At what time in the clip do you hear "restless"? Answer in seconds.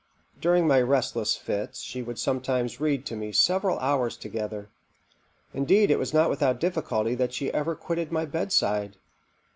0.81-1.35